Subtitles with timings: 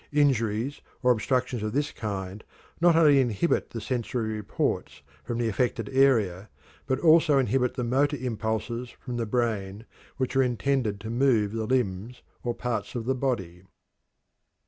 [0.11, 2.43] Injuries or obstructions of this kind
[2.79, 6.49] not only inhibit the sensory reports from the affected area,
[6.87, 9.85] but also inhibit the motor impulses from the brain
[10.17, 13.61] which are intended to move the limbs or parts of the body.